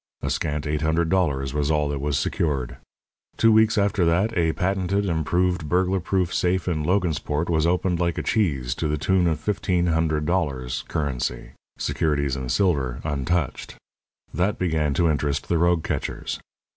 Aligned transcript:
A 0.23 0.31
scant 0.31 0.65
eight 0.65 0.81
hundred 0.81 1.09
dollars 1.09 1.53
was 1.53 1.69
all 1.69 1.87
that 1.89 1.99
was 2.01 2.17
secured. 2.17 2.77
Two 3.37 3.51
weeks 3.51 3.77
after 3.77 4.03
that 4.03 4.35
a 4.35 4.51
patented, 4.53 5.05
improved, 5.05 5.69
burglar 5.69 5.99
proof 5.99 6.33
safe 6.33 6.67
in 6.67 6.81
Logansport 6.83 7.51
was 7.51 7.67
opened 7.67 7.99
like 7.99 8.17
a 8.17 8.23
cheese 8.23 8.73
to 8.73 8.87
the 8.87 8.97
tune 8.97 9.27
of 9.27 9.39
fifteen 9.39 9.85
hundred 9.85 10.25
dollars, 10.25 10.83
currency; 10.87 11.51
securities 11.77 12.35
and 12.35 12.51
silver 12.51 12.99
untouched. 13.03 13.75
That 14.33 14.57
began 14.57 14.95
to 14.95 15.07
interest 15.07 15.47
the 15.49 15.59
rogue 15.59 15.83
catchers. 15.83 16.39